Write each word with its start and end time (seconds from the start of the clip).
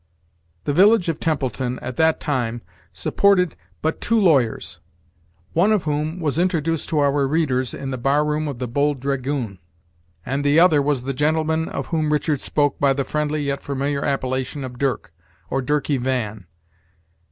The 0.63 0.73
village 0.73 1.09
of 1.09 1.19
Templeton 1.19 1.77
at 1.77 1.95
that 1.97 2.19
time 2.19 2.63
supported 2.91 3.55
but 3.83 4.01
two 4.01 4.19
lawyers, 4.19 4.79
one 5.53 5.71
of 5.71 5.83
whom 5.83 6.19
was 6.19 6.39
introduced 6.39 6.89
to 6.89 6.97
our 6.97 7.27
readers 7.27 7.71
in 7.71 7.91
the 7.91 7.99
bar 7.99 8.25
room 8.25 8.47
of 8.47 8.57
the 8.57 8.67
"Bold 8.67 8.99
Dragoon." 8.99 9.59
and 10.25 10.43
the 10.43 10.59
other 10.59 10.81
was 10.81 11.03
the 11.03 11.13
gentleman 11.13 11.69
of 11.69 11.85
whom 11.93 12.11
Richard 12.11 12.41
spoke 12.41 12.79
by 12.79 12.93
the 12.93 13.05
friendly 13.05 13.43
yet 13.43 13.61
familiar 13.61 14.03
appellation 14.03 14.63
of 14.63 14.79
Dirck, 14.79 15.13
or 15.51 15.61
Dirky 15.61 15.97
Van. 15.99 16.47